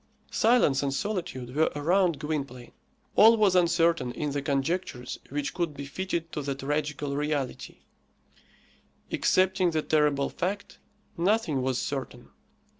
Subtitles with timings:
[0.31, 2.71] Silence and solitude were around Gwynplaine.
[3.15, 7.81] All was uncertain in the conjectures which could be fitted to the tragical reality;
[9.11, 10.79] excepting the terrible fact,
[11.17, 12.29] nothing was certain.